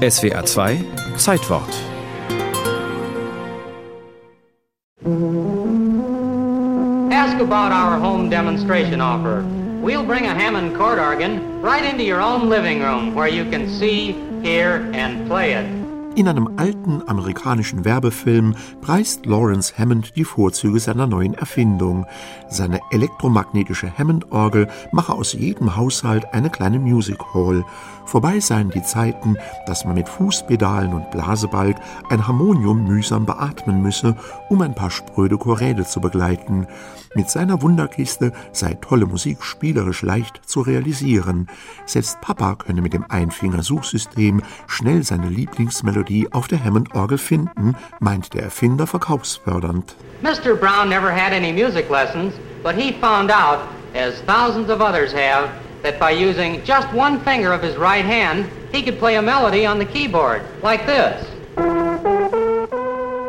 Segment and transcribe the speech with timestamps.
[0.00, 0.82] SWR 2
[1.18, 1.68] Zeitwort
[7.12, 9.42] Ask about our home demonstration offer.
[9.82, 13.68] We'll bring a Hammond chord organ right into your own living room where you can
[13.68, 15.79] see, hear, and play it.
[16.16, 22.04] In einem alten amerikanischen Werbefilm preist Lawrence Hammond die Vorzüge seiner neuen Erfindung.
[22.48, 27.64] Seine elektromagnetische Hammond-Orgel mache aus jedem Haushalt eine kleine Music Hall.
[28.06, 29.36] Vorbei seien die Zeiten,
[29.66, 31.76] dass man mit Fußpedalen und Blasebalg
[32.10, 34.16] ein Harmonium mühsam beatmen müsse,
[34.48, 36.66] um ein paar spröde Choräle zu begleiten.
[37.14, 41.48] Mit seiner Wunderkiste sei tolle Musik spielerisch leicht zu realisieren.
[41.86, 48.42] Selbst Papa könne mit dem Einfinger-Suchsystem schnell seine Lieblingsmelodie auf der Hammond-Orgel finden, meint der
[48.42, 49.94] Erfinder verkaufsfördernd.
[50.22, 50.54] Mr.
[50.54, 53.60] Brown never had any music lessons, but he found out,
[53.94, 55.48] as thousands of others have,
[55.82, 59.66] that by using just one finger of his right hand, he could play a melody
[59.66, 61.26] on the keyboard, like this.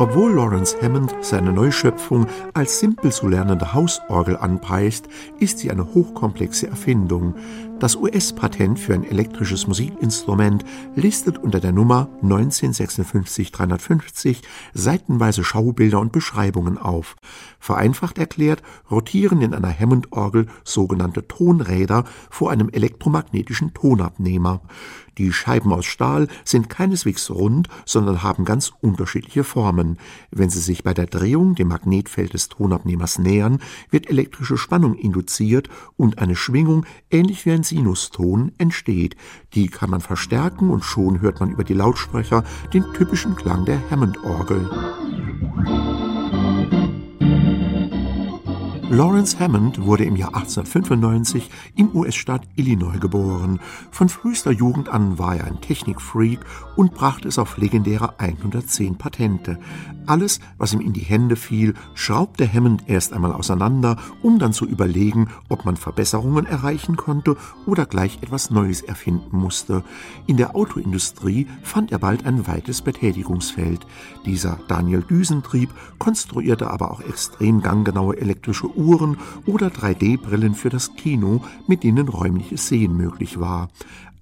[0.00, 5.06] Obwohl Lawrence Hammond seine Neuschöpfung als simpel zu lernende Hausorgel anpreist,
[5.38, 7.34] ist sie eine hochkomplexe Erfindung.
[7.80, 14.42] Das US-Patent für ein elektrisches Musikinstrument listet unter der Nummer 1956350
[14.74, 17.16] seitenweise Schaubilder und Beschreibungen auf.
[17.58, 24.60] Vereinfacht erklärt rotieren in einer Hammond-Orgel sogenannte Tonräder vor einem elektromagnetischen Tonabnehmer.
[25.20, 29.98] Die Scheiben aus Stahl sind keineswegs rund, sondern haben ganz unterschiedliche Formen.
[30.30, 33.58] Wenn sie sich bei der Drehung dem Magnetfeld des Tonabnehmers nähern,
[33.90, 39.16] wird elektrische Spannung induziert und eine Schwingung, ähnlich wie ein Sinuston, entsteht.
[39.54, 43.80] Die kann man verstärken und schon hört man über die Lautsprecher den typischen Klang der
[43.90, 44.68] Hammond-Orgel.
[48.92, 53.60] Lawrence Hammond wurde im Jahr 1895 im US-Staat Illinois geboren.
[53.92, 56.40] Von frühester Jugend an war er ein Technikfreak
[56.74, 59.60] und brachte es auf legendäre 110 Patente.
[60.06, 64.66] Alles, was ihm in die Hände fiel, schraubte Hammond erst einmal auseinander, um dann zu
[64.66, 67.36] überlegen, ob man Verbesserungen erreichen konnte
[67.66, 69.84] oder gleich etwas Neues erfinden musste.
[70.26, 73.86] In der Autoindustrie fand er bald ein weites Betätigungsfeld.
[74.26, 75.70] Dieser Daniel Düsentrieb
[76.00, 82.66] konstruierte aber auch extrem ganggenaue elektrische Uhren oder 3D-Brillen für das Kino, mit denen räumliches
[82.66, 83.68] Sehen möglich war.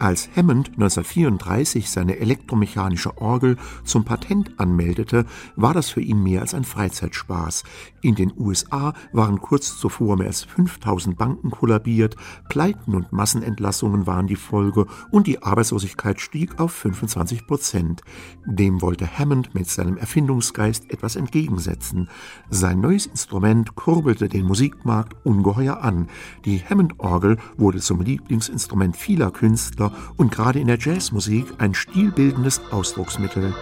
[0.00, 5.26] Als Hammond 1934 seine elektromechanische Orgel zum Patent anmeldete,
[5.56, 7.64] war das für ihn mehr als ein Freizeitspaß.
[8.00, 12.14] In den USA waren kurz zuvor mehr als 5000 Banken kollabiert,
[12.48, 18.02] Pleiten und Massenentlassungen waren die Folge und die Arbeitslosigkeit stieg auf 25 Prozent.
[18.46, 22.08] Dem wollte Hammond mit seinem Erfindungsgeist etwas entgegensetzen.
[22.50, 26.06] Sein neues Instrument kurbelte den Musikmarkt ungeheuer an.
[26.44, 33.54] Die Hammond-Orgel wurde zum Lieblingsinstrument vieler Künstler und gerade in der Jazzmusik ein stilbildendes Ausdrucksmittel.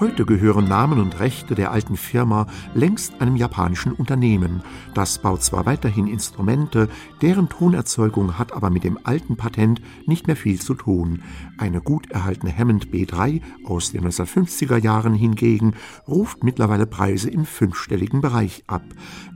[0.00, 4.60] Heute gehören Namen und Rechte der alten Firma längst einem japanischen Unternehmen.
[4.92, 6.88] Das baut zwar weiterhin Instrumente,
[7.22, 11.22] deren Tonerzeugung hat aber mit dem alten Patent nicht mehr viel zu tun.
[11.58, 15.74] Eine gut erhaltene Hammond B3 aus den 1950er Jahren hingegen
[16.08, 18.82] ruft mittlerweile Preise im fünfstelligen Bereich ab.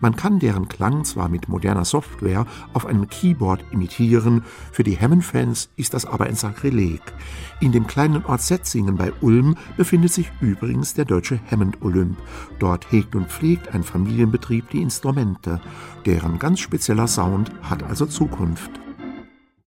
[0.01, 4.43] Man kann deren Klang zwar mit moderner Software auf einem Keyboard imitieren,
[4.73, 7.01] für die Hammond-Fans ist das aber ein Sakrileg.
[7.61, 12.17] In dem kleinen Ort Setzingen bei Ulm befindet sich übrigens der deutsche Hammond Olymp.
[12.59, 15.61] Dort hegt und pflegt ein Familienbetrieb die Instrumente.
[16.07, 18.71] Deren ganz spezieller Sound hat also Zukunft.